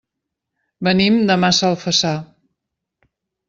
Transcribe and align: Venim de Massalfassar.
Venim 0.87 1.21
de 1.31 1.37
Massalfassar. 1.43 2.17